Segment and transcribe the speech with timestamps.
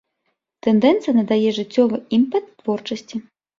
[0.67, 3.25] Тэндэнцыя надае жыццёвы імпэт творчасці.